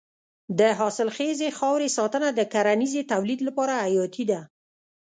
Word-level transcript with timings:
د 0.59 0.61
حاصلخیزې 0.79 1.49
خاورې 1.57 1.87
ساتنه 1.97 2.29
د 2.33 2.41
کرنیزې 2.53 3.01
تولید 3.11 3.39
لپاره 3.47 3.73
حیاتي 3.83 4.23
ده. 4.31 4.39